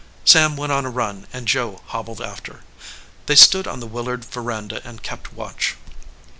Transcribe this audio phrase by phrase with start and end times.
[0.25, 2.61] Sam went on a run and Joe hobbled after.
[3.27, 5.75] They stood on the Willard veranda and kept watch.